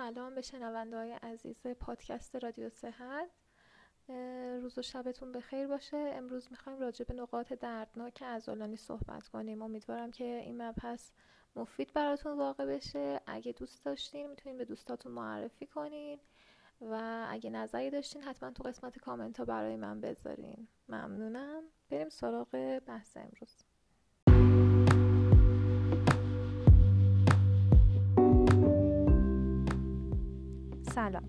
سلام 0.00 0.34
به 0.34 0.40
شنونده 0.40 0.96
های 0.96 1.12
عزیز 1.12 1.66
پادکست 1.66 2.36
رادیو 2.36 2.68
صحت. 2.68 3.30
روز 4.62 4.78
و 4.78 4.82
شبتون 4.82 5.32
بخیر 5.32 5.66
باشه. 5.66 5.96
امروز 5.96 6.48
می‌خوایم 6.50 6.80
راجع 6.80 7.04
به 7.04 7.14
نقاط 7.14 7.52
دردناک 7.52 8.22
عضلانی 8.22 8.76
صحبت 8.76 9.28
کنیم. 9.28 9.62
امیدوارم 9.62 10.10
که 10.10 10.24
این 10.24 10.62
مبحث 10.62 11.10
مفید 11.56 11.92
براتون 11.92 12.38
واقع 12.38 12.66
بشه. 12.66 13.20
اگه 13.26 13.52
دوست 13.52 13.84
داشتین 13.84 14.30
می‌تونین 14.30 14.58
به 14.58 14.64
دوستاتون 14.64 15.12
معرفی 15.12 15.66
کنین 15.66 16.20
و 16.80 17.26
اگه 17.28 17.50
نظری 17.50 17.90
داشتین 17.90 18.22
حتما 18.22 18.50
تو 18.50 18.62
قسمت 18.62 18.98
کامنت 18.98 19.38
ها 19.38 19.44
برای 19.44 19.76
من 19.76 20.00
بذارین. 20.00 20.68
ممنونم. 20.88 21.62
بریم 21.90 22.08
سراغ 22.08 22.80
بحث 22.86 23.16
امروز. 23.16 23.69
سلام. 30.94 31.28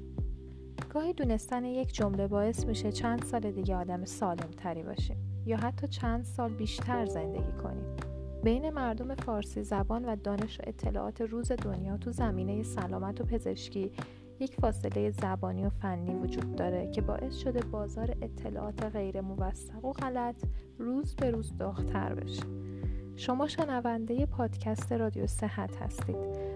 گاهی 0.89 1.13
دونستن 1.13 1.65
یک 1.65 1.93
جمله 1.93 2.27
باعث 2.27 2.65
میشه 2.65 2.91
چند 2.91 3.23
سال 3.25 3.51
دیگه 3.51 3.75
آدم 3.75 4.05
سالم 4.05 4.49
تری 4.57 4.83
باشیم 4.83 5.17
یا 5.45 5.57
حتی 5.57 5.87
چند 5.87 6.23
سال 6.23 6.53
بیشتر 6.53 7.05
زندگی 7.05 7.51
کنیم. 7.63 7.95
بین 8.43 8.69
مردم 8.69 9.15
فارسی 9.15 9.63
زبان 9.63 10.05
و 10.05 10.15
دانش 10.15 10.59
و 10.59 10.63
اطلاعات 10.67 11.21
روز 11.21 11.51
دنیا 11.51 11.97
تو 11.97 12.11
زمینه 12.11 12.63
سلامت 12.63 13.21
و 13.21 13.23
پزشکی 13.23 13.91
یک 14.39 14.55
فاصله 14.55 15.11
زبانی 15.11 15.65
و 15.65 15.69
فنی 15.69 16.15
وجود 16.15 16.55
داره 16.55 16.91
که 16.91 17.01
باعث 17.01 17.35
شده 17.35 17.59
بازار 17.59 18.15
اطلاعات 18.21 18.83
غیر 18.83 19.21
موثق 19.21 19.85
و 19.85 19.91
غلط 19.91 20.43
روز 20.77 21.15
به 21.15 21.31
روز 21.31 21.57
داغتر 21.57 22.15
بشه. 22.15 22.43
شما 23.21 23.47
شنونده 23.47 24.25
پادکست 24.25 24.91
رادیو 24.91 25.27
صحت 25.27 25.75
هستید 25.75 26.15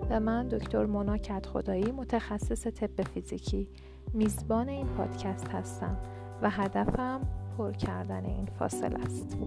و 0.10 0.20
من 0.20 0.48
دکتر 0.48 0.86
مونا 0.86 1.18
خدایی 1.54 1.91
متخصص 1.91 2.68
طب 2.68 3.02
فیزیکی 3.02 3.68
میزبان 4.14 4.70
این 4.70 4.88
پادکست 4.88 5.48
هستم 5.48 5.98
و 6.41 6.49
هدفم 6.49 7.22
پر 7.57 7.72
کردن 7.72 8.26
این 8.26 8.46
فاصله 8.46 8.99
است. 8.99 9.38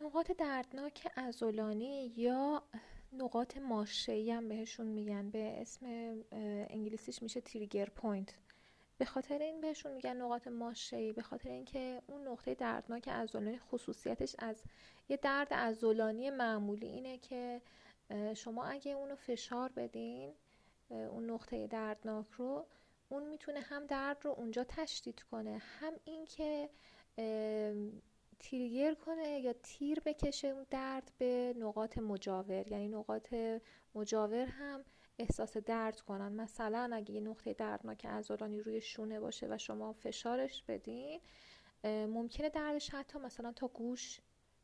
نقاط 0.00 0.32
دردناک 0.38 1.08
عضلانی 1.16 2.12
یا 2.16 2.62
نقاط 3.12 3.56
ماشه‌ای 3.58 4.34
هم 4.34 4.48
بهشون 4.48 4.86
میگن. 4.86 5.30
به 5.30 5.60
اسم 5.60 5.86
انگلیسیش 6.70 7.22
میشه 7.22 7.40
trigger 7.40 7.88
point 7.88 8.34
به 8.98 9.04
خاطر 9.04 9.38
این 9.38 9.60
بهشون 9.60 9.92
میگن 9.92 10.16
نقاط 10.16 10.48
ماشه 10.48 11.12
به 11.12 11.22
خاطر 11.22 11.50
اینکه 11.50 12.02
اون 12.06 12.28
نقطه 12.28 12.54
دردناک 12.54 13.08
عضلانی 13.08 13.58
خصوصیتش 13.58 14.36
از 14.38 14.62
یه 15.08 15.16
درد 15.16 15.54
عضلانی 15.54 16.30
معمولی 16.30 16.86
اینه 16.86 17.18
که 17.18 17.60
شما 18.36 18.64
اگه 18.64 18.92
اونو 18.92 19.16
فشار 19.16 19.72
بدین 19.76 20.34
اون 20.90 21.30
نقطه 21.30 21.66
دردناک 21.66 22.26
رو 22.30 22.66
اون 23.08 23.28
می‌تونه 23.28 23.60
هم 23.60 23.86
درد 23.86 24.24
رو 24.24 24.30
اونجا 24.30 24.64
تشدید 24.64 25.20
کنه 25.22 25.58
هم 25.58 25.92
اینکه 26.04 26.68
تیرگر 28.38 28.94
کنه 28.94 29.40
یا 29.40 29.52
تیر 29.52 30.00
بکشه 30.00 30.48
اون 30.48 30.66
درد 30.70 31.12
به 31.18 31.54
نقاط 31.58 31.98
مجاور. 31.98 32.72
یعنی 32.72 32.88
نقاط 32.88 33.34
مجاور 33.94 34.44
هم 34.46 34.84
احساس 35.18 35.56
درد 35.56 36.00
کنن. 36.00 36.32
مثلا 36.32 36.90
اگه 36.92 37.14
یه 37.14 37.20
نقطه 37.20 37.54
دردناک 37.54 38.06
عضلانی 38.06 38.60
روی 38.60 38.80
شونه 38.80 39.20
باشه 39.20 39.46
و 39.50 39.58
شما 39.58 39.92
فشارش 39.92 40.62
بدین 40.68 41.20
ممکنه 41.84 42.48
دردش 42.48 42.90
حتی 42.90 43.18
مثلا 43.18 43.52
تا 43.52 43.68
گوش 43.68 44.20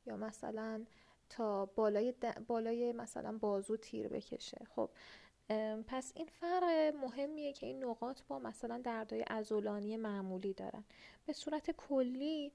یا 0.06 0.16
مثلا 0.16 0.84
تا 1.30 1.66
بالای, 1.66 2.14
بالای 2.46 2.92
مثلا 2.92 3.38
بازو 3.38 3.76
تیر 3.76 4.08
بکشه. 4.08 4.66
خب 4.76 4.90
پس 5.86 6.12
این 6.14 6.26
فرق 6.26 6.94
مهمیه 6.94 7.52
که 7.52 7.66
این 7.66 7.84
نقاط 7.84 8.20
با 8.28 8.38
مثلا 8.38 8.78
دردهای 8.78 9.22
عضلانی 9.22 9.96
معمولی 9.96 10.52
دارن. 10.52 10.84
به 11.26 11.32
صورت 11.32 11.70
کلی 11.70 12.52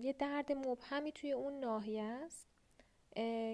یه 0.00 0.14
درد 0.18 0.52
مبهمی 0.52 1.12
توی 1.12 1.32
اون 1.32 1.60
ناحیه 1.60 2.02
است. 2.02 2.48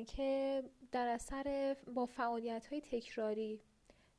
که 0.06 0.62
در 0.92 1.08
اثر 1.08 1.76
با 1.94 2.06
فعالیت 2.06 2.66
های 2.66 2.80
تکراری 2.80 3.60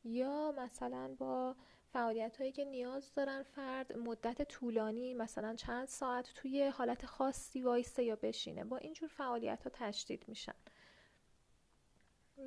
یا 0.04 0.54
مثلا 0.58 1.16
با 1.20 1.56
فعالیت 1.94 2.38
هایی 2.38 2.52
که 2.52 2.66
نیاز 2.66 3.14
دارن 3.14 3.44
فرد 3.44 3.98
مدت 3.98 4.42
طولانی 4.42 5.14
مثلا 5.14 5.56
چند 5.56 5.88
ساعت 5.88 6.34
توی 6.36 6.68
حالت 6.68 7.06
خاصی 7.06 7.62
وایسته 7.62 8.04
یا 8.04 8.16
بشینه 8.16 8.64
با 8.64 8.78
اینجور 8.78 9.10
فعالیت 9.10 9.64
ها 9.64 9.70
تشدید 9.74 10.24
میشن. 10.28 10.56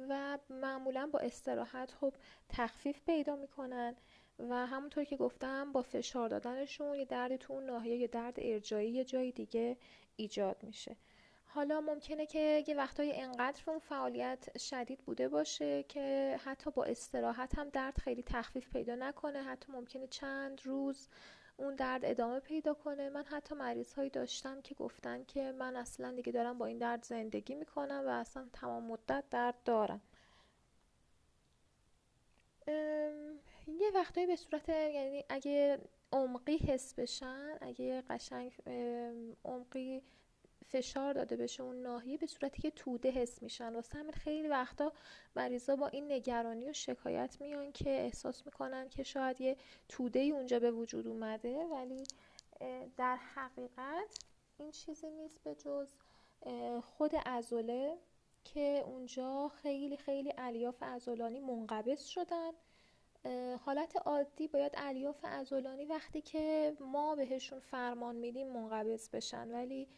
و 0.09 0.39
معمولا 0.51 1.11
با 1.13 1.19
استراحت 1.19 1.91
خب 1.91 2.15
تخفیف 2.49 3.05
پیدا 3.07 3.37
می‌کنن 3.37 3.97
و 4.39 4.67
همونطور 4.67 5.05
که 5.05 5.17
گفتم 5.17 5.73
با 5.73 5.83
فشار 5.83 6.29
دادنشون 6.29 6.97
یه 6.97 7.05
درد 7.05 7.37
تو 7.37 7.53
اون 7.53 7.65
ناحیه 7.67 7.97
یه 7.97 8.07
درد 8.07 8.35
ارجایی 8.39 8.91
یه 8.91 9.05
جای 9.05 9.33
دیگه 9.33 9.77
ایجاد 10.17 10.57
میشه. 10.63 10.97
حالا 11.57 11.81
ممکنه 11.81 12.27
که 12.27 12.65
یه 12.69 12.75
وقتای 12.75 13.21
انقدر 13.23 13.63
اون 13.67 13.79
فعالیت 13.79 14.59
شدید 14.59 14.99
بوده 14.99 15.29
باشه 15.29 15.83
که 15.83 16.37
حتی 16.45 16.71
با 16.71 16.85
استراحت 16.85 17.59
هم 17.59 17.69
درد 17.69 17.99
خیلی 17.99 18.23
تخفیف 18.23 18.71
پیدا 18.71 18.95
نکنه 18.95 19.43
حتی 19.43 19.73
ممکنه 19.73 20.07
چند 20.07 20.61
روز 20.65 21.09
اون 21.57 21.75
درد 21.75 22.05
ادامه 22.05 22.41
پیدا 22.41 22.75
کنه. 22.75 23.09
من 23.09 23.25
حتی 23.25 23.55
مریض 23.55 23.93
هایی 23.93 24.11
داشتم 24.11 24.63
که 24.63 24.75
گفتن 24.75 25.25
که 25.25 25.53
من 25.53 25.77
اصلا 25.77 26.13
دیگه 26.13 26.33
دارم 26.33 26.59
با 26.59 26.67
این 26.67 26.79
درد 26.79 27.05
زندگی 27.05 27.55
می‌کنم 27.55 28.03
و 28.07 28.09
اصلا 28.09 28.49
تمام 28.53 28.83
مدت 28.83 29.25
درد 29.31 29.63
دارم. 29.65 30.01
یه 33.67 33.91
وقتایی 33.95 34.27
به 34.27 34.37
صورت 34.37 34.69
یعنی 34.69 35.25
اگه 35.29 35.79
عمقی 36.13 36.57
حس 36.57 36.95
بشن 36.95 37.59
اگه 37.61 38.03
قشنگ 38.11 38.53
عمقی 39.45 40.03
فشار 40.69 41.15
داده 41.15 41.37
بشه 41.37 41.63
اون 41.63 41.83
ناحیه 41.83 42.19
به 42.19 42.27
صورتی 42.27 42.63
که 42.63 42.71
توده 42.71 43.11
حس 43.11 43.43
میشن. 43.43 43.75
واسه 43.75 43.99
همین 43.99 44.13
خیلی 44.13 44.49
وقتا 44.49 44.93
مریضا 45.37 45.77
با 45.77 45.87
این 45.89 46.13
نگرانی 46.13 46.71
و 46.71 46.73
شکایت 46.73 47.37
میان 47.41 47.73
که 47.73 47.91
احساس 47.91 48.47
می‌کنن 48.47 48.89
که 48.89 49.03
شاید 49.03 49.41
یه 49.41 49.57
توده 49.89 50.19
ای 50.19 50.31
اونجا 50.31 50.59
به 50.59 50.71
وجود 50.71 51.07
اومده. 51.07 51.65
ولی 51.65 52.05
در 52.97 53.17
حقیقت 53.17 54.19
این 54.59 54.71
چیزی 54.71 55.11
نیست 55.11 55.43
به 55.43 55.55
جز 55.55 55.95
خود 56.83 57.13
ازوله 57.27 57.99
که 58.45 58.83
اونجا 58.87 59.49
خیلی 59.49 59.97
خیلی 59.97 60.33
الیاف 60.39 60.77
ازولانی 60.81 61.41
منقبض 61.41 62.05
شدن. 62.05 62.53
حالت 63.65 63.97
عادی 63.97 64.49
باید 64.49 64.73
الیاف 64.77 65.19
ازولانی 65.23 65.85
وقتی 65.85 66.21
که 66.21 66.77
ما 66.81 67.15
بهشون 67.15 67.61
فرمان 67.61 68.17
میدیم 68.17 68.53
منقبض 68.53 69.09
بشن. 69.09 69.51
ولی 69.53 69.89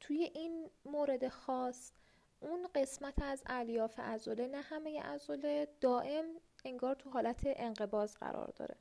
توی 0.00 0.22
این 0.34 0.70
مورد 0.84 1.28
خاص 1.28 1.92
اون 2.40 2.68
قسمت 2.74 3.22
از 3.22 3.42
الیاف 3.46 3.94
ازوله 4.02 4.46
نه 4.46 4.60
همه 4.60 5.00
ازوله 5.04 5.68
دائم 5.80 6.24
انگار 6.64 6.94
تو 6.94 7.10
حالت 7.10 7.40
انقباز 7.44 8.16
قرار 8.16 8.52
داره. 8.56 8.76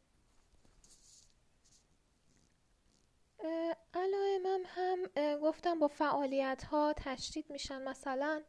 علائمم 3.93 4.63
هم 4.65 5.05
گفتم 5.37 5.79
با 5.79 5.87
فعالیت 5.87 6.63
ها 6.63 6.93
تشدید 6.97 7.49
میشن. 7.49 7.81
مثلا 7.83 8.43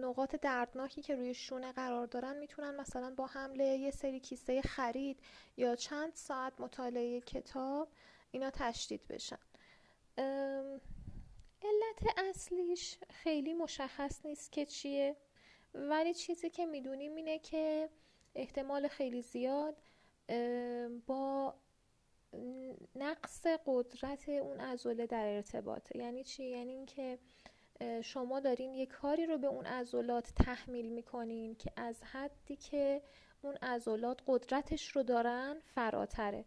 نقاط 0.00 0.36
دردناکی 0.36 1.02
که 1.02 1.14
روی 1.14 1.34
شونه 1.34 1.72
قرار 1.72 2.06
دارن 2.06 2.36
می‌تونن 2.36 2.76
مثلا 2.76 3.14
با 3.14 3.26
حمله 3.26 3.64
یه 3.64 3.90
سری 3.90 4.20
کیسه 4.20 4.62
خرید 4.62 5.20
یا 5.56 5.76
چند 5.76 6.14
ساعت 6.14 6.60
مطالعه 6.60 7.20
کتاب 7.20 7.88
اینا 8.30 8.50
تشدید 8.50 9.08
بشن. 9.08 9.38
علت 11.64 12.18
اصلیش 12.18 12.98
خیلی 13.10 13.54
مشخص 13.54 14.26
نیست 14.26 14.52
که 14.52 14.66
چیه. 14.66 15.16
ولی 15.74 16.14
چیزی 16.14 16.50
که 16.50 16.66
می‌دونیم 16.66 17.14
اینه 17.14 17.38
که 17.38 17.88
احتمال 18.34 18.88
خیلی 18.88 19.22
زیاد 19.22 19.76
با 21.06 21.54
نقص 22.94 23.46
قدرت 23.66 24.28
اون 24.28 24.60
عضله 24.60 25.06
در 25.06 25.26
ارتباطه 25.26 25.98
یعنی 25.98 26.24
چی؟ 26.24 26.44
یعنی 26.44 26.72
اینکه 26.72 27.18
شما 28.02 28.40
دارین 28.40 28.74
یه 28.74 28.86
کاری 28.86 29.26
رو 29.26 29.38
به 29.38 29.46
اون 29.46 29.66
عضلات 29.66 30.32
تحمیل 30.36 30.88
می‌کنین 30.88 31.54
که 31.54 31.72
از 31.76 32.02
حدی 32.02 32.56
که 32.56 33.02
اون 33.42 33.56
عضلات 33.56 34.20
قدرتش 34.26 34.96
رو 34.96 35.02
دارن 35.02 35.60
فراتره. 35.74 36.44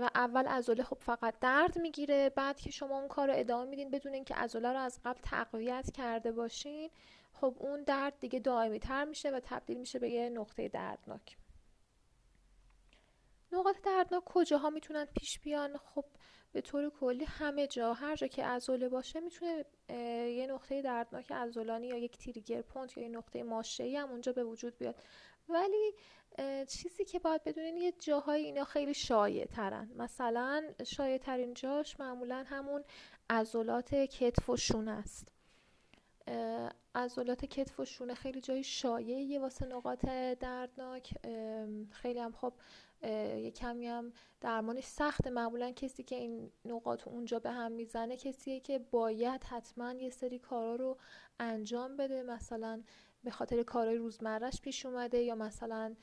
و 0.00 0.10
اول 0.14 0.46
عضله 0.46 0.82
خب 0.82 0.98
فقط 1.00 1.34
درد 1.40 1.78
می‌گیره 1.78 2.28
بعد 2.28 2.60
که 2.60 2.70
شما 2.70 2.98
اون 2.98 3.08
کار 3.08 3.28
رو 3.28 3.34
ادامه 3.36 3.70
میدین 3.70 3.90
بدون 3.90 4.14
اینکه 4.14 4.34
عضله 4.34 4.72
رو 4.72 4.78
از 4.78 5.00
قبل 5.04 5.20
تقویت 5.22 5.90
کرده 5.90 6.32
باشین 6.32 6.90
خب 7.32 7.56
اون 7.58 7.82
درد 7.82 8.20
دیگه 8.20 8.38
دائمی 8.38 8.78
تر 8.78 9.04
میشه 9.04 9.30
و 9.30 9.40
تبدیل 9.44 9.78
میشه 9.78 9.98
به 9.98 10.10
یه 10.10 10.28
نقطه 10.28 10.68
دردناک. 10.68 11.36
نقاط 13.52 13.76
دردناک 13.82 14.24
کجاها 14.24 14.70
می‌تونن 14.70 15.04
پیش 15.04 15.38
بیان؟ 15.38 15.76
خب 15.76 16.04
به 16.52 16.60
طور 16.60 16.90
کلی 16.90 17.24
همه 17.24 17.66
جا 17.66 17.92
هر 17.92 18.16
جا 18.16 18.26
که 18.26 18.44
عضله 18.44 18.88
باشه 18.88 19.20
می‌تونه 19.20 19.64
یه 20.28 20.46
نقطه 20.46 20.82
دردناک 20.82 21.32
عضلانی 21.32 21.86
یا 21.86 21.96
یک 21.96 22.18
تریگر 22.18 22.62
پونت 22.62 22.96
یا 22.96 23.02
یه 23.02 23.08
نقطه 23.08 23.42
ماشه 23.42 23.98
هم 23.98 24.10
اونجا 24.10 24.32
به 24.32 24.44
وجود 24.44 24.78
بیاد. 24.78 25.02
ولی 25.52 25.94
چیزی 26.66 27.04
که 27.04 27.18
باید 27.18 27.44
بدونین 27.44 27.76
یه 27.76 27.92
جاهای 27.92 28.44
اینا 28.44 28.64
خیلی 28.64 28.94
شایع 28.94 29.44
ترن 29.44 29.90
مثلا 29.96 30.62
شایع 30.86 31.18
ترین 31.18 31.54
جاش 31.54 32.00
معمولا 32.00 32.44
همون 32.46 32.84
عضلات 33.30 33.94
کتف 33.94 34.50
و 34.50 34.56
شونه 34.56 34.90
است. 34.90 35.28
عضلات 36.94 37.44
کتف 37.44 37.80
و 37.80 37.84
شونه 37.84 38.14
خیلی 38.14 38.40
جای 38.40 38.62
شایعیه 38.62 39.40
واسه 39.40 39.66
نقاط 39.66 40.06
دردناک. 40.40 41.14
خیلی 41.90 42.18
هم 42.18 42.32
خب 42.32 42.52
یه 43.02 43.50
کمی 43.50 43.86
هم 43.86 44.12
درمانش 44.40 44.84
سخت 44.84 45.26
معمولا 45.26 45.72
کسی 45.72 46.02
که 46.02 46.16
این 46.16 46.50
نقاط 46.64 47.08
اونجا 47.08 47.38
به 47.38 47.50
هم 47.50 47.72
می‌زنه 47.72 48.16
کسیه 48.16 48.60
که 48.60 48.78
باید 48.78 49.44
حتما 49.44 49.92
یه 49.92 50.10
سری 50.10 50.38
کارا 50.38 50.74
رو 50.74 50.98
انجام 51.40 51.96
بده. 51.96 52.22
مثلا 52.22 52.82
به 53.24 53.30
خاطر 53.30 53.62
کارهای 53.62 53.96
روزمرش 53.96 54.60
پیش 54.60 54.86
اومده 54.86 55.18
یا 55.18 55.34
مثلا 55.34 55.94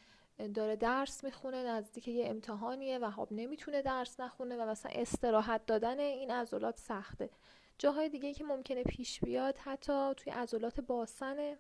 داره 0.54 0.76
درس 0.76 1.24
می‌خونه 1.24 1.64
نزدیک 1.64 2.08
یه 2.08 2.30
امتحانیه 2.30 2.98
و 2.98 3.12
خب 3.12 3.28
نمی‌تونه 3.32 3.82
درس 3.82 4.20
نخونه 4.20 4.58
و 4.58 4.70
مثلا 4.70 4.92
استراحت 4.96 5.66
دادن 5.66 6.00
این 6.00 6.32
عضلات 6.32 6.78
سخته. 6.78 7.30
جاهای 7.78 8.10
دیگه 8.10 8.34
که 8.34 8.44
ممکنه 8.44 8.84
پیش 8.84 9.20
بیاد 9.20 9.58
حتی 9.58 10.14
توی 10.18 10.34
عضلات 10.34 10.80
باسنه 10.80 11.58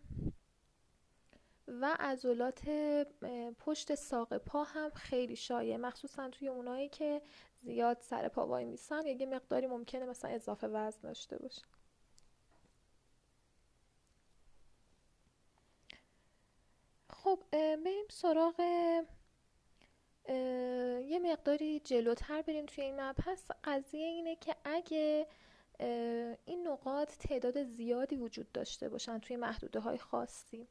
و 1.68 1.98
عضلات 2.00 2.69
پشت 3.59 3.95
ساق 3.95 4.38
پا 4.38 4.63
هم 4.63 4.89
خیلی 4.89 5.36
شایع 5.36 5.77
مخصوصا 5.77 6.30
توی 6.30 6.48
اونایی 6.48 6.89
که 6.89 7.21
زیاد 7.62 7.98
سر 8.00 8.27
پا 8.27 8.48
وای 8.48 8.65
میسن 8.65 9.06
یه 9.06 9.25
مقداری 9.25 9.68
ممکنه 9.68 10.06
مثلا 10.06 10.31
اضافه 10.31 10.68
وزن 10.68 11.00
داشته 11.01 11.38
باشه. 11.38 11.62
خب 17.27 17.39
بریم 17.51 18.06
سراغ 18.09 18.59
یه 21.09 21.19
مقداری 21.24 21.79
جلوتر 21.79 22.41
بریم 22.41 22.65
توی 22.65 22.83
این 22.83 23.01
مبحث 23.01 23.51
قضیه 23.63 24.06
اینه 24.06 24.35
که 24.35 24.56
اگه 24.63 25.27
این 26.45 26.68
نقاط 26.68 27.18
تعداد 27.18 27.63
زیادی 27.63 28.15
وجود 28.15 28.51
داشته 28.51 28.89
باشن 28.89 29.19
توی 29.19 29.35
محدوده 29.35 29.79
های 29.79 29.97
خاصی 29.97 30.68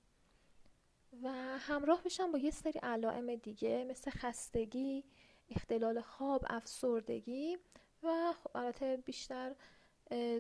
و 1.22 1.28
همراه 1.58 2.02
بشن 2.02 2.32
با 2.32 2.38
یه 2.38 2.50
سری 2.50 2.78
علائم 2.82 3.34
دیگه 3.34 3.84
مثل 3.84 4.10
خستگی 4.10 5.04
اختلال 5.50 6.00
خواب 6.00 6.44
افسردگی 6.50 7.58
و 8.02 8.32
خب 8.32 8.56
البته 8.56 8.96
بیشتر 8.96 9.54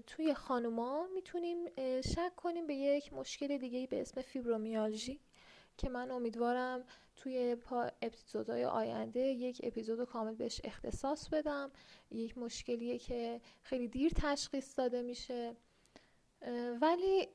توی 0.06 0.34
خانوما 0.34 1.06
می‌تونیم 1.14 1.66
شک 2.00 2.36
کنیم 2.36 2.66
به 2.66 2.74
یک 2.74 3.12
مشکل 3.12 3.58
دیگه 3.58 3.86
به 3.86 4.00
اسم 4.00 4.22
فیبرومیالژی. 4.22 5.20
که 5.76 5.88
من 5.88 6.10
امیدوارم 6.10 6.84
توی 7.16 7.56
اپیزودهای 8.02 8.64
آینده 8.64 9.20
یک 9.20 9.60
اپیزود 9.64 10.04
کامل 10.04 10.34
بهش 10.34 10.60
اختصاص 10.64 11.28
بدم. 11.28 11.70
یک 12.10 12.38
مشکلیه 12.38 12.98
که 12.98 13.40
خیلی 13.62 13.88
دیر 13.88 14.12
تشخیص 14.16 14.78
داده 14.78 15.02
میشه. 15.02 15.56
ولی 16.80 17.28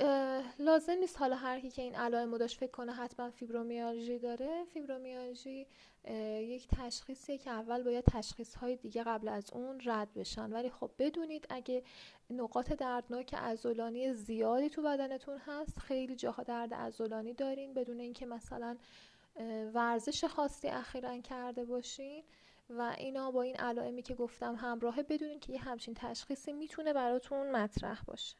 لازم 0.59 0.93
نیست 0.93 1.17
حالا 1.17 1.35
هر 1.35 1.59
کی 1.59 1.69
که 1.69 1.81
این 1.81 1.95
علائم 1.95 2.37
داشت 2.37 2.57
فکر 2.57 2.71
کنه 2.71 2.93
حتما 2.93 3.29
فیبرومیالژی 3.29 4.19
داره. 4.19 4.65
فیبرومیالژی 4.73 5.67
یک 6.39 6.67
تشخیصیه 6.67 7.37
که 7.37 7.49
اول 7.49 7.83
باید 7.83 8.03
تشخیص 8.05 8.55
های 8.55 8.75
دیگه 8.75 9.03
قبل 9.03 9.27
از 9.27 9.53
اون 9.53 9.81
رد 9.85 10.13
بشن. 10.13 10.53
ولی 10.53 10.69
خب 10.69 10.91
بدونید 10.99 11.47
اگه 11.49 11.83
نقاط 12.29 12.73
دردناک 12.73 13.33
عضلانی 13.33 14.13
زیادی 14.13 14.69
تو 14.69 14.81
بدنتون 14.81 15.37
هست 15.37 15.79
خیلی 15.79 16.15
جاها 16.15 16.43
درد 16.43 16.73
عضلانی 16.73 17.33
دارین. 17.33 17.73
بدون 17.73 17.99
اینکه 17.99 18.25
مثلا 18.25 18.77
ورزش 19.73 20.25
خاصی 20.25 20.67
اخیرا 20.67 21.17
کرده 21.17 21.65
باشین 21.65 22.23
و 22.69 22.95
اینا 22.97 23.31
با 23.31 23.41
این 23.41 23.55
علائمی 23.55 24.01
که 24.01 24.15
گفتم 24.15 24.55
همراهه 24.55 25.03
بدونین 25.03 25.39
که 25.39 25.53
یه 25.53 25.59
همچین 25.59 25.93
تشخیصی 25.93 26.53
می‌تونه 26.53 26.93
براتون 26.93 27.51
مطرح 27.51 28.03
باشه. 28.03 28.35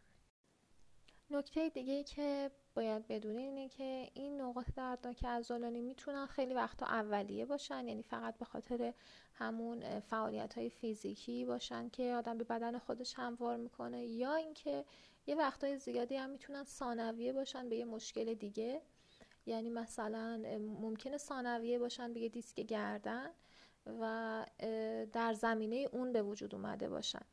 نکته 1.32 1.70
دیگه 1.70 2.04
که 2.04 2.52
باید 2.76 3.08
بدونین 3.08 3.58
اینه 3.58 3.70
که 3.70 4.10
این 4.14 4.42
نقاط 4.42 4.66
دردناک 4.76 5.26
عضلانی 5.26 5.82
می‌تونن 5.82 6.26
خیلی 6.26 6.54
وقتا 6.54 6.86
اولیه 6.86 7.46
باشن 7.46 7.88
یعنی 7.88 8.04
فقط 8.04 8.38
به 8.38 8.46
خاطر 8.46 8.94
همون 9.34 10.00
فعالیت 10.00 10.58
های 10.58 10.70
فیزیکی 10.70 11.46
باشن 11.46 11.90
که 11.90 12.14
آدم 12.14 12.38
به 12.38 12.44
بدن 12.44 12.78
خودش 12.78 13.14
هموار 13.14 13.58
می‌کنه 13.58 14.06
یا 14.06 14.36
اینکه 14.36 14.86
یه 15.28 15.36
وقتای 15.36 15.78
زیادی 15.78 16.16
هم 16.16 16.30
می‌تونن 16.30 16.64
ثانویه 16.64 17.34
باشن 17.34 17.70
به 17.70 17.76
یه 17.76 17.86
مشکل 17.86 18.34
دیگه. 18.34 18.82
یعنی 19.46 19.70
مثلا 19.70 20.42
ممکنه 20.60 21.18
ثانویه 21.18 21.80
باشن 21.80 22.14
به 22.14 22.20
یه 22.20 22.30
دیسک 22.30 22.56
گردن 22.60 23.30
و 23.86 24.46
در 25.14 25.34
زمینه 25.34 25.90
اون 25.92 26.14
به 26.14 26.24
وجود 26.24 26.56
اومده 26.56 26.90
باشن. 26.90 27.26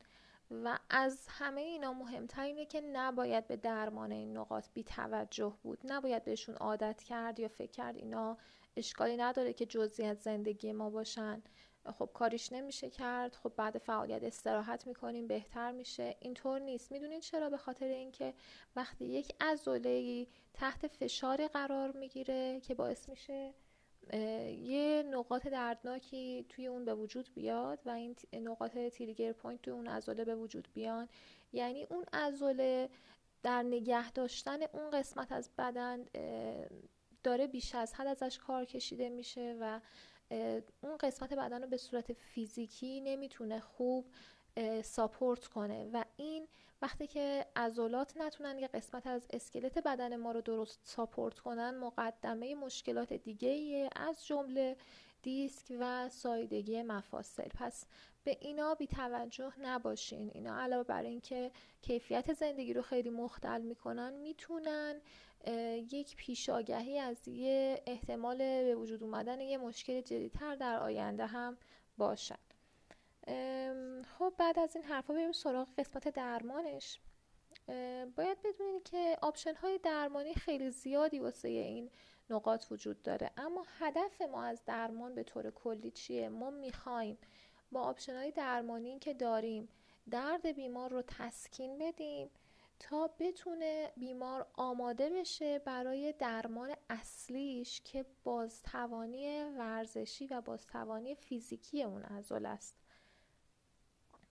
و 0.51 0.79
از 0.89 1.25
همه 1.29 1.61
اینا 1.61 1.93
مهمتر 1.93 2.41
اینه 2.43 2.65
که 2.65 2.81
نباید 2.81 3.47
به 3.47 3.55
درمان 3.55 4.11
این 4.11 4.37
نقاط 4.37 4.65
بی 4.73 4.83
توجه 4.83 5.57
بود. 5.63 5.79
نباید 5.83 6.23
بهشون 6.23 6.55
عادت 6.55 7.03
کرد 7.03 7.39
یا 7.39 7.47
فکر 7.47 7.71
کرد 7.71 7.95
اینا 7.95 8.37
اشکالی 8.77 9.17
نداره 9.17 9.53
که 9.53 9.65
جزئی 9.65 10.05
از 10.05 10.17
زندگی 10.17 10.71
ما 10.71 10.89
باشن. 10.89 11.43
خب 11.85 12.09
کاریش 12.13 12.51
نمیشه 12.51 12.89
کرد. 12.89 13.35
خب 13.35 13.53
بعد 13.55 13.77
فعالیت 13.77 14.23
استراحت 14.23 14.87
می‌کنیم 14.87 15.27
بهتر 15.27 15.71
میشه. 15.71 16.15
اینطور 16.19 16.59
نیست. 16.59 16.91
می‌دونید 16.91 17.21
چرا؟ 17.21 17.49
به 17.49 17.57
خاطر 17.57 17.85
اینکه 17.85 18.33
وقتی 18.75 19.05
یک 19.05 19.35
عضله 19.41 20.27
تحت 20.53 20.87
فشار 20.87 21.47
قرار 21.47 21.91
می‌گیره 21.91 22.59
که 22.59 22.75
باعث 22.75 23.09
میشه 23.09 23.53
یه 24.13 25.03
نقاط 25.11 25.47
دردناکی 25.47 26.45
توی 26.49 26.67
اون 26.67 26.85
به 26.85 26.95
وجود 26.95 27.29
بیاد 27.33 27.79
و 27.85 27.89
این 27.89 28.15
نقاط 28.33 28.77
trigger 28.77 29.31
point 29.31 29.61
توی 29.61 29.73
اون 29.73 29.87
عضله 29.87 30.25
به 30.25 30.35
وجود 30.35 30.67
بیان. 30.73 31.09
یعنی 31.53 31.83
اون 31.83 32.05
عضله 32.13 32.89
در 33.43 33.63
نگه 33.63 34.11
داشتن 34.11 34.59
اون 34.63 34.89
قسمت 34.89 35.31
از 35.31 35.49
بدن 35.57 36.05
داره 37.23 37.47
بیش 37.47 37.75
از 37.75 37.93
حد 37.93 38.07
ازش 38.07 38.39
کار 38.39 38.65
کشیده 38.65 39.09
میشه 39.09 39.57
و 39.61 39.79
اون 40.81 40.97
قسمت 40.99 41.33
بدن 41.33 41.61
رو 41.61 41.69
به 41.69 41.77
صورت 41.77 42.13
فیزیکی 42.13 43.01
نمی‌تونه 43.01 43.59
خوب 43.59 44.05
ساپورت 44.83 45.47
کنه 45.47 45.89
و 45.93 46.03
این 46.17 46.47
وقتی 46.81 47.07
که 47.07 47.45
عضلات 47.55 48.17
نتونن 48.17 48.59
یه 48.59 48.67
قسمت 48.67 49.07
از 49.07 49.27
اسکلت 49.29 49.77
بدن 49.77 50.15
ما 50.15 50.31
رو 50.31 50.41
درست 50.41 50.79
ساپورت 50.83 51.39
کنن 51.39 51.77
مقدمه 51.77 52.55
مشکلات 52.55 53.13
دیگه 53.13 53.89
از 53.95 54.25
جمله 54.25 54.77
دیسک 55.21 55.73
و 55.79 56.09
سایدگی 56.09 56.81
مفاصل. 56.81 57.47
پس 57.55 57.85
به 58.23 58.37
اینا 58.41 58.75
بی 58.75 58.87
توجه 58.87 59.53
نباشین. 59.61 60.31
اینا 60.33 60.61
علاوه 60.61 60.83
بر 60.83 61.03
اینکه 61.03 61.51
کیفیت 61.81 62.33
زندگی 62.33 62.73
رو 62.73 62.81
خیلی 62.81 63.09
مختل 63.09 63.61
می‌کنن 63.61 64.13
می‌تونن 64.13 65.01
یک 65.91 66.15
پیش‌آگهی 66.15 66.99
از 66.99 67.27
یه 67.27 67.81
احتمال 67.85 68.37
به 68.37 68.75
وجود 68.75 69.03
اومدن 69.03 69.41
یه 69.41 69.57
مشکل 69.57 70.01
جدی‌تر 70.01 70.55
در 70.55 70.79
آینده 70.79 71.25
هم 71.25 71.57
باشن. 71.97 72.48
خب 74.17 74.33
بعد 74.37 74.59
از 74.59 74.75
این 74.75 74.85
حرفا 74.85 75.13
بریم 75.13 75.31
سراغ 75.31 75.67
قسمت 75.77 76.07
درمانش. 76.07 76.99
باید 78.15 78.37
بدونید 78.43 78.83
که 78.83 79.17
option 79.21 79.55
های 79.55 79.77
درمانی 79.77 80.33
خیلی 80.33 80.71
زیادی 80.71 81.19
واسه 81.19 81.47
این 81.47 81.89
نقاط 82.29 82.71
وجود 82.71 83.01
داره. 83.01 83.31
اما 83.37 83.65
هدف 83.79 84.21
ما 84.21 84.43
از 84.43 84.65
درمان 84.65 85.15
به 85.15 85.23
طور 85.23 85.51
کلی 85.51 85.91
چیه؟ 85.91 86.29
ما 86.29 86.49
می‌خوایم 86.49 87.17
با 87.71 87.81
option 87.81 88.15
های 88.15 88.31
درمانی 88.31 88.99
که 88.99 89.13
داریم 89.13 89.69
درد 90.11 90.47
بیمار 90.51 90.89
رو 90.89 91.01
تسکین 91.01 91.77
بدیم 91.77 92.29
تا 92.79 93.07
بتونه 93.19 93.91
بیمار 93.97 94.47
آماده 94.53 95.09
بشه 95.09 95.59
برای 95.59 96.13
درمان 96.13 96.75
اصلیش 96.89 97.81
که 97.81 98.05
بازتوانی 98.23 99.43
ورزشی 99.43 100.27
و 100.27 100.41
بازتوانی 100.41 101.15
فیزیکی 101.15 101.83
اون 101.83 102.03
عضله 102.03 102.49
است. 102.49 102.78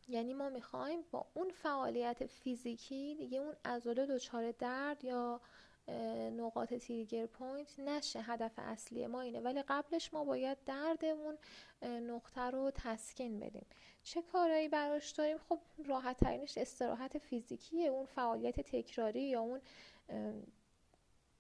یعنی 0.09 0.35
ما 0.35 0.49
می‌خوایم 0.49 1.01
با 1.11 1.27
اون 1.35 1.51
فعالیت 1.51 2.27
فیزیکی 2.27 3.15
دیگه 3.15 3.39
اون 3.39 3.55
عضله 3.65 4.07
دچار 4.07 4.53
درد 4.53 5.05
یا 5.05 5.41
نقاط 6.37 6.75
trigger 6.75 7.27
point 7.27 7.79
نشه 7.79 8.21
هدف 8.21 8.53
اصلی 8.59 9.07
ما 9.07 9.21
اینه. 9.21 9.41
ولی 9.41 9.63
قبلش 9.63 10.15
ما 10.15 10.25
باید 10.25 10.59
درد 10.67 11.05
اون 11.05 11.39
نقطه 11.83 12.41
رو 12.41 12.71
تسکین 12.75 13.41
بدیم. 13.41 13.67
چه 14.03 14.23
کارهایی 14.23 14.69
براش 14.69 15.11
داریم؟ 15.11 15.39
خب 15.39 15.59
راحت 15.87 16.17
ترینش 16.17 16.59
استراحت 16.59 17.19
فیزیکیه. 17.19 17.89
اون 17.89 18.07
فعالیت 18.07 18.61
تکراری 18.61 19.23
یا 19.23 19.41
اون 19.41 19.61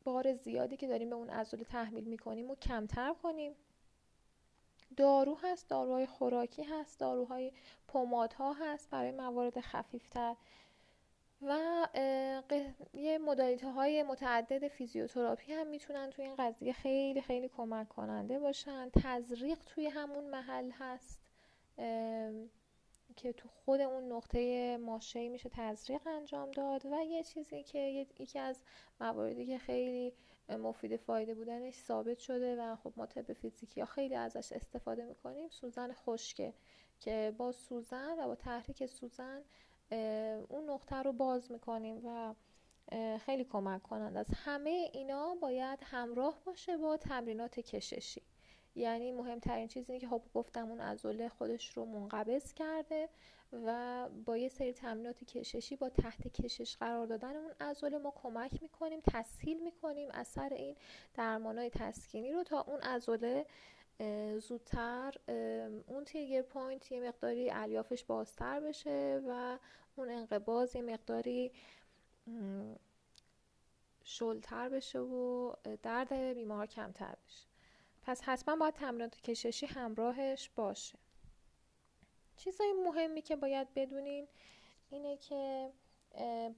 بار 0.04 0.34
زیادی 0.34 0.76
که 0.76 0.86
داریم 0.86 1.10
به 1.10 1.16
اون 1.16 1.30
عضله 1.30 1.64
تحمیل 1.64 2.04
می‌کنیم 2.04 2.50
و 2.50 2.54
کمتر 2.54 3.14
کنیم. 3.22 3.54
دارو 4.98 5.38
هست 5.42 5.68
داروهای 5.70 6.06
خوراکی 6.06 6.62
هست 6.62 7.00
داروهای 7.00 7.52
پمادها 7.88 8.52
هست 8.52 8.90
برای 8.90 9.10
موارد 9.10 9.60
خفیفتر. 9.60 10.36
و 11.42 11.58
یه 12.94 13.18
مدالیته 13.18 13.70
های 13.70 14.02
متعدد 14.02 14.68
فیزیوتراپی 14.68 15.52
هم 15.52 15.66
می‌تونن 15.66 16.10
توی 16.10 16.24
این 16.24 16.34
قضیه 16.38 16.72
خیلی 16.72 17.22
خیلی 17.22 17.48
کمک 17.48 17.88
کننده 17.88 18.38
باشن. 18.38 18.90
تزریق 18.90 19.58
توی 19.66 19.86
همون 19.86 20.24
محل 20.24 20.70
هست. 20.70 21.20
که 23.16 23.32
تو 23.32 23.48
خود 23.48 23.80
اون 23.80 24.12
نقطه 24.12 24.76
ماشه 24.76 25.28
میشه 25.28 25.48
تزریق 25.52 26.06
انجام 26.06 26.50
داد 26.50 26.86
و 26.86 27.04
یه 27.04 27.22
چیزی 27.22 27.62
که 27.62 27.78
یکی 28.18 28.38
از 28.38 28.62
مواردی 29.00 29.46
که 29.46 29.58
خیلی 29.58 30.12
مفید 30.48 30.96
فایده 30.96 31.34
بودنش 31.34 31.74
ثابت 31.74 32.18
شده 32.18 32.56
و 32.56 32.76
خب 32.76 32.92
ما 32.96 33.06
طب 33.06 33.32
فیزیکی 33.32 33.80
ها 33.80 33.86
خیلی 33.86 34.14
ازش 34.14 34.52
استفاده 34.52 35.04
می‌کنیم 35.04 35.48
سوزن 35.48 35.92
خشکه 35.92 36.54
که 37.00 37.34
با 37.36 37.52
سوزن 37.52 38.18
و 38.18 38.26
با 38.26 38.34
تحریک 38.34 38.86
سوزن 38.86 39.44
اون 40.48 40.70
نقطه 40.70 40.96
رو 40.96 41.12
باز 41.12 41.52
می‌کنیم 41.52 42.00
و 42.04 42.34
خیلی 43.18 43.44
کمک 43.44 43.82
کنند. 43.82 44.16
از 44.16 44.26
همه 44.34 44.90
اینا 44.92 45.34
باید 45.34 45.78
همراه 45.82 46.42
باشه 46.44 46.76
با 46.76 46.96
تمرینات 46.96 47.60
کششی. 47.60 48.22
یعنی 48.78 49.12
مهمترین 49.12 49.68
چیزی 49.68 49.92
اینه 49.92 50.00
که 50.00 50.08
خب 50.08 50.22
گفتم 50.34 50.68
اون 50.68 50.80
عضله 50.80 51.28
خودش 51.28 51.76
رو 51.76 51.84
منقبض 51.84 52.52
کرده 52.52 53.08
و 53.52 54.08
با 54.24 54.36
یه 54.36 54.48
سری 54.48 54.72
تمرینات 54.72 55.24
کششی 55.24 55.76
با 55.76 55.88
تحت 55.88 56.28
کشش 56.28 56.76
قرار 56.76 57.06
دادن 57.06 57.36
اون 57.36 57.52
عضله 57.60 57.98
ما 57.98 58.12
کمک 58.22 58.62
می‌کنیم 58.62 59.00
تسهیل 59.00 59.62
می‌کنیم 59.62 60.08
اثر 60.10 60.52
این 60.54 60.76
درمانای 61.14 61.70
تسکینی 61.70 62.32
رو 62.32 62.42
تا 62.44 62.60
اون 62.60 62.80
عضله 62.80 63.46
زودتر 64.38 65.14
اون 65.86 66.04
trigger 66.04 66.42
point 66.42 66.92
یه 66.92 67.00
مقداری 67.00 67.50
الیافش 67.50 68.04
بازتر 68.04 68.60
بشه 68.60 69.22
و 69.28 69.58
اون 69.96 70.10
انقباض 70.10 70.76
یه 70.76 70.82
مقداری 70.82 71.52
شلتر 74.04 74.68
بشه 74.68 74.98
و 74.98 75.52
درد 75.82 76.12
بیمار 76.12 76.66
کمتر 76.66 77.16
بشه. 77.26 77.47
پس 78.08 78.22
حتما 78.22 78.56
باید 78.56 78.74
تمرینات 78.74 79.20
کششی 79.20 79.66
همراهش 79.66 80.50
باشه. 80.56 80.98
چیزای 82.36 82.72
مهمی 82.72 83.22
که 83.22 83.36
باید 83.36 83.74
بدونین 83.74 84.28
اینه 84.90 85.16
که 85.16 85.72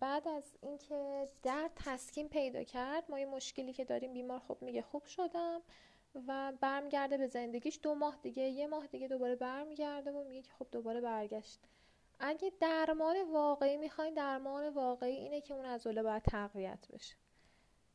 بعد 0.01 0.29
از 0.29 0.45
اینکه 0.61 1.29
درد 1.43 1.71
تسکین 1.77 2.29
پیدا 2.29 2.63
کرد 2.63 3.11
ما 3.11 3.19
یه 3.21 3.27
مشکلی 3.27 3.73
که 3.73 3.85
داریم 3.85 4.13
بیمار 4.13 4.39
خب 4.39 4.59
میگه 4.61 4.83
خوب 4.83 5.05
شدم 5.05 5.63
و 6.27 6.53
برمیگرده 6.61 7.19
به 7.19 7.27
زندگیش. 7.27 7.79
دو 7.83 7.95
ماه 7.95 8.19
دیگه 8.23 8.43
یه 8.43 8.67
ماه 8.67 8.87
دیگه 8.87 9.09
دوباره 9.09 9.37
برمیگرده 9.37 10.13
و 10.13 10.25
میگه 10.25 10.43
که 10.43 10.53
خب 10.59 10.67
دوباره 10.73 11.01
برگشت. 11.01 11.61
اگه 12.21 12.53
درمان 12.61 13.17
واقعی 13.33 13.77
می‌خواین 13.77 14.15
درمان 14.15 14.69
واقعی 14.69 15.17
اینه 15.17 15.41
که 15.41 15.55
اون 15.55 15.65
عضله 15.65 16.03
باید 16.03 16.23
تقویت 16.23 16.89
بشه. 16.93 17.17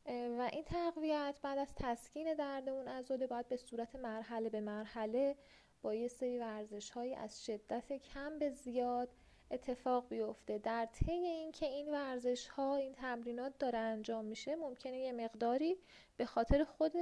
و 0.08 0.48
این 0.52 0.64
تقویت 0.64 1.38
بعد 1.42 1.58
از 1.58 1.74
تسکین 1.76 2.34
درد 2.34 2.68
اون 2.68 2.88
عضله 2.88 3.26
باید 3.26 3.48
به 3.48 3.56
صورت 3.56 3.96
مرحله 3.96 4.50
به 4.50 4.60
مرحله 4.60 5.36
با 5.82 5.94
یه 5.94 6.08
سری 6.08 6.38
ورزش 6.38 6.90
های 6.90 7.14
از 7.14 7.44
شدت 7.44 7.92
کم 7.92 8.38
به 8.38 8.50
زیاد 8.50 9.08
اتفاق 9.50 10.08
بیفته. 10.08 10.58
در 10.58 10.86
طی 10.86 11.12
اینکه 11.12 11.66
این 11.66 11.92
ورزش 11.92 12.48
ها 12.48 12.76
این 12.76 12.92
تمرینات 12.92 13.58
داره 13.58 13.78
انجام 13.78 14.24
میشه 14.24 14.56
ممکنه 14.56 14.98
یه 14.98 15.12
مقداری 15.12 15.76
به 16.16 16.24
خاطر 16.24 16.64
خود 16.64 16.92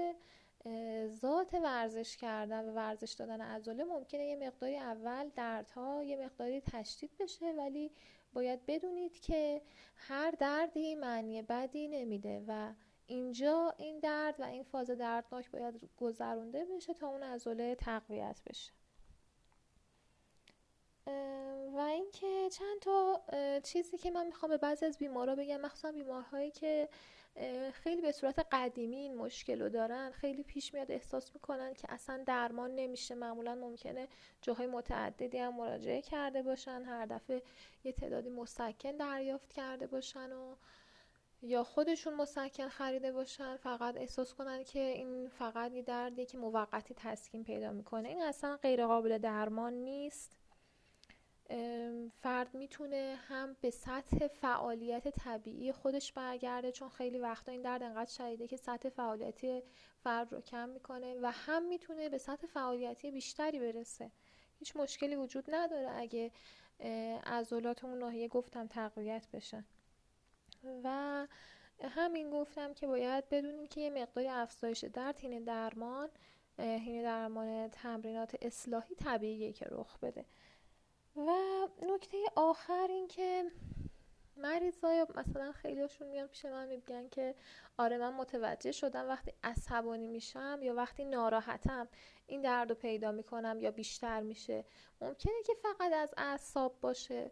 ذات 1.07 1.55
ورزش 1.55 2.17
کردن 2.17 2.69
و 2.69 2.73
ورزش 2.73 3.13
دادن 3.13 3.41
عضله 3.41 3.85
ممکنه 3.85 4.25
یه 4.25 4.37
مقداری 4.37 4.77
اول 4.77 5.31
دردها 5.37 6.03
یه 6.03 6.17
مقداری 6.17 6.61
تشدید 6.61 7.11
بشه 7.21 7.53
ولی 7.53 7.91
باید 8.33 8.67
بدونید 8.67 9.21
که 9.21 9.63
هر 9.97 10.31
دردی 10.31 10.95
معنی 10.95 11.43
بدی 11.43 11.89
نمیده 11.89 12.45
و 12.49 12.73
اینجا 13.07 13.75
این 13.79 13.99
درد 13.99 14.41
و 14.41 14.45
این 14.45 14.63
فاز 14.63 14.91
دردناک 14.91 15.51
باید 15.51 15.91
گذرونده 15.97 16.65
بشه 16.65 16.95
تا 16.95 17.09
اون 17.09 17.23
عضله 17.23 17.75
تقویت 17.75 18.41
بشه. 18.47 18.73
و 21.75 21.79
اینکه 21.79 22.49
چند 22.53 22.81
تا 22.81 23.23
چیزی 23.63 23.99
که 23.99 24.11
من 24.11 24.27
می‌خوام 24.27 24.51
به 24.51 24.57
بعضی 24.57 24.87
از 24.87 24.99
بیمارا 24.99 25.35
بگم 25.35 25.61
مخصوصا 25.61 25.93
بیمارهایی 25.93 26.51
که 26.51 26.89
خیلی 27.73 28.03
به 28.03 28.13
صورت 28.13 28.47
قدیمی 28.53 28.97
این 28.97 29.17
مشکل 29.17 29.63
رو 29.63 29.69
دارن 29.69 30.11
خیلی 30.11 30.43
پیش 30.43 30.75
میاد 30.75 30.91
احساس 30.91 31.35
می‌کنن 31.35 31.75
که 31.75 31.93
اصلا 31.93 32.23
درمان 32.27 32.75
نمیشه. 32.75 33.15
معمولا 33.15 33.55
ممکنه 33.55 34.09
جاهای 34.43 34.67
متعددی 34.67 35.39
هم 35.39 35.55
مراجعه 35.55 36.03
کرده 36.03 36.43
باشن 36.43 36.83
هر 36.83 37.07
دفعه 37.07 37.43
یه 37.85 37.93
تعدادی 37.93 38.29
مسکن 38.29 38.97
دریافت 38.97 39.53
کرده 39.53 39.87
باشن 39.87 40.33
و 40.33 40.55
یا 41.45 41.65
خودشون 41.65 42.15
مسکن 42.15 42.69
خریده 42.69 43.13
باشن 43.13 43.57
فقط 43.57 43.97
احساس 43.97 44.35
کنن 44.35 44.65
که 44.65 44.81
این 44.81 45.29
فقط 45.29 45.73
یه 45.73 45.83
دردی 45.83 46.27
که 46.27 46.39
موقتی 46.39 46.95
تسکین 46.97 47.45
پیدا 47.45 47.73
می‌کنه. 47.73 48.09
این 48.09 48.23
اصلا 48.23 48.57
غیر 48.57 48.87
قابل 48.87 49.19
درمان 49.19 49.73
نیست. 49.73 50.37
فرد 52.23 52.55
می‌تونه 52.55 53.19
هم 53.29 53.57
به 53.61 53.71
سطح 53.71 54.27
فعالیت 54.27 55.09
طبیعی 55.09 55.73
خودش 55.73 56.13
برگرده 56.13 56.73
چون 56.73 56.89
خیلی 56.89 57.19
وقتا 57.19 57.53
این 57.53 57.63
درد 57.63 57.83
انقدر 57.83 58.11
شدیده 58.11 58.47
که 58.47 58.57
سطح 58.57 58.89
فعالیتی 58.89 59.63
فرد 59.97 60.33
رو 60.33 60.41
کم 60.41 60.69
می‌کنه 60.69 61.17
و 61.23 61.31
هم 61.31 61.63
می‌تونه 61.63 62.09
به 62.09 62.19
سطح 62.19 62.47
فعالیتی 62.47 63.11
بیشتری 63.11 63.61
برسه. 63.61 64.11
هیچ 64.59 64.77
مشکلی 64.77 65.17
وجود 65.17 65.45
نداره 65.49 65.91
اگه 65.97 66.31
عضلات 67.27 67.85
اون 67.85 67.99
ناحیه 67.99 68.29
گفتم 68.29 68.67
تقویت 68.67 69.29
بشن 69.33 69.65
و 70.85 71.27
همین 71.83 72.31
گفتم 72.31 72.75
که 72.75 72.87
باید 72.87 73.29
بدونیم 73.29 73.67
که 73.67 73.81
یه 73.81 73.91
مقداری 73.91 74.29
افزایش 74.29 74.85
درد 74.85 75.19
هینه 75.19 75.41
درمان 75.41 76.09
هینه 76.59 77.03
درمان 77.03 77.69
تمرینات 77.69 78.37
اصلاحی 78.43 78.95
طبیعیه 78.95 79.53
که 79.53 79.67
رخ 79.71 79.99
بده. 79.99 80.25
و 81.17 81.31
نکته 81.83 82.17
آخر 82.37 82.87
این 82.91 83.09
که 83.09 83.51
مریضای 84.37 85.07
مثلا 85.15 85.53
خیلیشون 85.53 86.09
میان 86.09 86.27
پیش 86.27 86.45
من 86.45 86.69
میگن 86.69 87.09
که 87.09 87.35
آره 87.79 87.99
من 87.99 88.15
متوجه 88.15 88.73
شدم 88.73 89.09
وقتی 89.09 89.33
عصبانی 89.45 90.07
میشم 90.07 90.59
یا 90.63 90.75
وقتی 90.75 91.05
ناراحتم 91.05 91.89
این 92.27 92.43
درد 92.43 92.69
رو 92.69 92.75
پیدا 92.75 93.13
می‌کنم 93.13 93.59
یا 93.61 93.71
بیشتر 93.71 94.21
میشه. 94.21 94.65
ممکنه 95.01 95.43
که 95.47 95.55
فقط 95.55 95.93
از 95.93 96.15
اعصاب 96.17 96.81
باشه. 96.81 97.31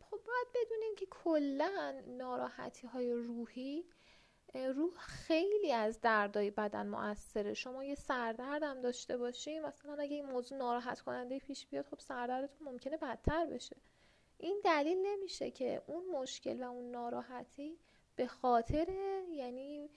خب 0.00 0.20
باید 0.26 0.46
بدونین 0.54 0.94
که 0.96 1.06
کلا 1.10 2.02
ناراحتی 2.06 2.86
های 2.86 3.12
روحی 3.12 3.84
روح 4.54 4.92
خیلی 4.98 5.72
از 5.72 6.00
دردای 6.00 6.50
بدن 6.50 6.86
موثره. 6.86 7.54
شما 7.54 7.84
یه 7.84 7.94
سردردم 7.94 8.80
داشته 8.80 9.16
باشی 9.16 9.58
مثلا 9.60 9.94
اگه 9.94 10.14
این 10.14 10.26
موضوع 10.26 10.58
ناراحت 10.58 11.00
کننده 11.00 11.38
پیش 11.38 11.66
بیاد 11.66 11.86
خب 11.86 11.98
سردردتون 11.98 12.68
ممکنه 12.68 12.96
بدتر 12.96 13.46
بشه. 13.46 13.76
این 14.38 14.60
دلیل 14.64 14.98
نمیشه 15.06 15.50
که 15.50 15.82
اون 15.86 16.06
مشکل 16.06 16.62
و 16.62 16.64
اون 16.64 16.90
ناراحتی 16.90 17.78
به 18.16 18.26
خاطر 18.26 18.88
یعنی 19.28 19.90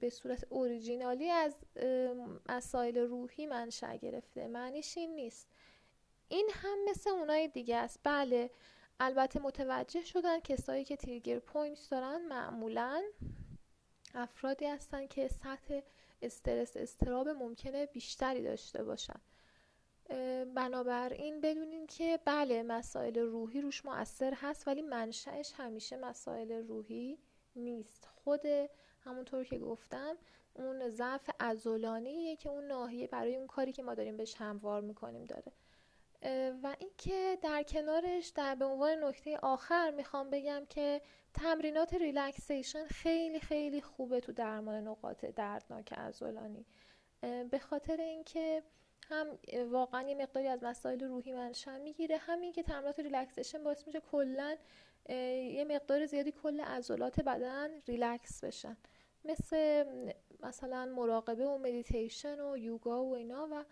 به 0.00 0.10
صورت 0.10 0.46
originally 0.48 1.30
از 1.30 1.56
مسائل 2.48 2.98
روحی 2.98 3.46
منشأ 3.46 3.96
گرفته. 3.96 4.46
معنیش 4.46 4.98
این 4.98 5.14
نیست. 5.14 5.48
این 6.28 6.50
هم 6.52 6.78
مثل 6.90 7.10
اونای 7.10 7.48
دیگه 7.48 7.76
است. 7.76 8.00
بله 8.04 8.50
البته 9.00 9.40
متوجه 9.40 10.02
شدن 10.02 10.40
کسایی 10.40 10.84
که 10.84 10.96
trigger 10.96 11.38
point 11.38 11.90
دارن 11.90 12.26
معمولا 12.26 13.02
افرادی 14.14 14.66
هستن 14.66 15.06
که 15.06 15.28
سطح 15.28 15.80
استرس 16.22 16.76
اضطراب 16.76 17.28
ممکنه 17.28 17.86
بیشتری 17.86 18.42
داشته 18.42 18.84
باشن. 18.84 19.20
بنابراین 20.54 21.40
بدونین 21.40 21.86
که 21.86 22.20
بله 22.24 22.62
مسائل 22.62 23.18
روحی 23.18 23.60
روش 23.60 23.84
مؤثر 23.84 24.34
هست 24.36 24.68
ولی 24.68 24.82
منشأش 24.82 25.52
همیشه 25.56 25.96
مسائل 25.96 26.52
روحی 26.52 27.18
نیست. 27.56 28.08
خود 28.24 28.42
همونطور 29.00 29.44
که 29.44 29.58
گفتم 29.58 30.16
اون 30.54 30.88
ضعف 30.88 31.30
عضلانیه 31.40 32.36
که 32.36 32.48
اون 32.48 32.64
ناحیه 32.64 33.06
برای 33.06 33.36
اون 33.36 33.46
کاری 33.46 33.72
که 33.72 33.82
ما 33.82 33.94
داریم 33.94 34.16
بهش 34.16 34.34
محول 34.34 34.80
می‌کنیم 34.80 35.24
داره. 35.24 35.52
و 36.62 36.76
اینکه 36.78 37.38
در 37.42 37.62
کنارش 37.62 38.28
در 38.28 38.54
به 38.54 38.64
عنوان 38.64 39.04
نکته 39.04 39.38
آخر 39.38 39.90
می‌خوام 39.90 40.30
بگم 40.30 40.62
که 40.68 41.00
تمرینات 41.34 41.94
relaxation 41.94 42.84
خیلی 42.84 43.40
خیلی 43.40 43.80
خوبه 43.80 44.20
تو 44.20 44.32
درمان 44.32 44.88
نقاط 44.88 45.24
دردناک 45.24 45.92
عضلانی. 45.92 46.66
به 47.50 47.58
خاطر 47.58 47.96
اینکه 47.96 48.62
هم 49.08 49.38
واقعا 49.70 50.08
یه 50.08 50.14
مقداری 50.14 50.48
از 50.48 50.62
مسائل 50.62 51.00
روحی 51.00 51.32
منشأ 51.32 51.78
می‌گیره 51.78 52.16
همین 52.16 52.52
که 52.52 52.62
تمرینات 52.62 53.00
relaxation 53.00 53.64
باعث 53.64 53.86
میشه 53.86 54.00
کلا 54.00 54.56
یه 55.08 55.66
مقدار 55.68 56.06
زیادی 56.06 56.32
کل 56.32 56.60
عضلات 56.60 57.20
بدن 57.20 57.68
ریلکس 57.86 58.44
بشن. 58.44 58.76
مثل 59.24 59.84
مثلا 60.40 60.84
مراقبه 60.84 61.46
و 61.46 61.58
مدیتیشن 61.58 62.40
و 62.40 62.56
یوگا 62.56 63.04
و 63.04 63.14
اینا 63.14 63.48
و 63.52 63.64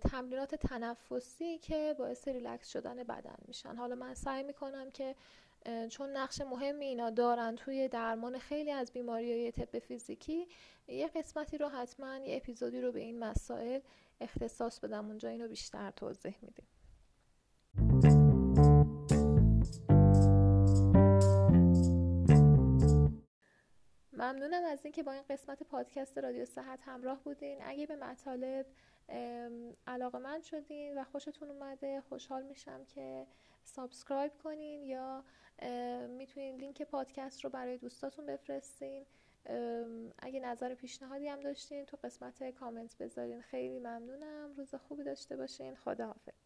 تمرینات 0.00 0.54
تنفسی 0.54 1.58
که 1.58 1.94
باعث 1.98 2.28
ریلکس 2.28 2.68
شدن 2.68 3.02
بدن 3.02 3.36
میشن. 3.48 3.76
حالا 3.76 3.94
من 3.94 4.14
سعی 4.14 4.42
می‌کنم 4.42 4.90
که 4.90 5.14
چون 5.90 6.16
نقش 6.16 6.40
مهمی 6.40 6.86
اینا 6.86 7.10
دارن 7.10 7.56
توی 7.56 7.88
درمان 7.88 8.38
خیلی 8.38 8.70
از 8.70 8.92
بیماری 8.92 9.32
های 9.32 9.52
طب 9.52 9.78
فیزیکی 9.78 10.46
یه 10.88 11.08
قسمتی 11.08 11.58
رو 11.58 11.68
حتما 11.68 12.16
یه 12.16 12.36
اپیزودی 12.36 12.80
رو 12.80 12.92
به 12.92 13.00
این 13.00 13.18
مسائل 13.18 13.80
اختصاص 14.20 14.80
بدم. 14.80 15.06
اونجا 15.06 15.28
اینو 15.28 15.48
بیشتر 15.48 15.90
توضیح 15.90 16.34
میدیم. 16.42 16.66
ممنونم 24.32 24.64
از 24.64 24.80
اینکه 24.84 25.02
با 25.02 25.12
این 25.12 25.22
قسمت 25.30 25.62
پادکست 25.62 26.18
رادیو 26.18 26.44
صحت 26.44 26.80
همراه 26.82 27.24
بودین. 27.24 27.58
اگه 27.62 27.86
به 27.86 27.96
مطالب 27.96 28.66
علاقه‌مند 29.86 30.40
شدین 30.40 30.98
و 30.98 31.04
خوشتون 31.04 31.50
اومده 31.50 32.00
خوشحال 32.00 32.42
میشم 32.42 32.84
که 32.84 33.26
subscribe 33.64 34.32
کنین 34.42 34.82
یا 34.82 35.24
می‌تونین 36.08 36.56
لینک 36.56 36.82
پادکست 36.82 37.44
رو 37.44 37.50
برای 37.50 37.78
دوستاتون 37.78 38.26
بفرستین. 38.26 39.06
اگه 40.18 40.40
نظر 40.40 40.74
پیشنهادی 40.74 41.28
هم 41.28 41.40
داشتین 41.40 41.84
تو 41.84 41.96
قسمت 42.04 42.50
کامنت 42.50 42.98
بذارین. 42.98 43.42
خیلی 43.42 43.78
ممنونم. 43.78 44.54
روز 44.56 44.74
خوبی 44.74 45.04
داشته 45.04 45.36
باشین. 45.36 45.74
خداحافظ. 45.76 46.41